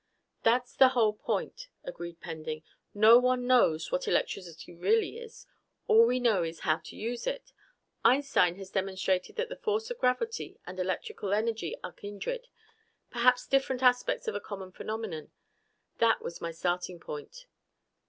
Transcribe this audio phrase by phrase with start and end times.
[0.41, 2.63] "That's the whole point," agreed Pending.
[2.95, 5.45] "No one knows what electricity really is.
[5.87, 7.53] All we know is how to use it.
[8.03, 12.47] Einstein has demonstrated that the force of gravity and electrical energy are kindred;
[13.11, 15.29] perhaps different aspects of a common phenomenon.
[15.99, 17.45] That was my starting point."